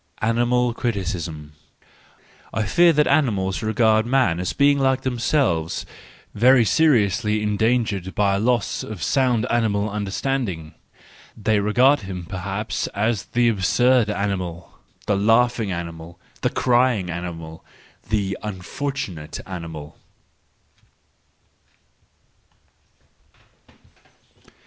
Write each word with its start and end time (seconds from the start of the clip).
Animal 0.23 0.73
Criticism 0.73 1.53
.—I 2.55 2.63
fear 2.63 2.91
the 2.91 3.07
animals 3.07 3.61
regard 3.61 4.07
man 4.07 4.39
as 4.39 4.51
a 4.51 4.55
being 4.55 4.79
like 4.79 5.01
themselves, 5.01 5.85
very 6.33 6.65
seriously 6.65 7.43
endangered 7.43 8.15
by 8.15 8.33
a 8.33 8.39
loss 8.39 8.81
of 8.81 9.03
sound 9.03 9.45
animal 9.51 9.91
understand¬ 9.91 10.49
ing;— 10.49 10.73
they 11.37 11.59
regard 11.59 11.99
him 11.99 12.25
perhaps 12.25 12.87
as 12.95 13.25
the 13.33 13.47
absurd 13.47 14.09
animal, 14.09 14.71
the 15.05 15.15
laughing 15.15 15.71
animal, 15.71 16.19
the 16.41 16.49
crying 16.49 17.11
animal, 17.11 17.63
the 18.09 18.35
unfortunate 18.41 19.39
animal. 19.45 19.97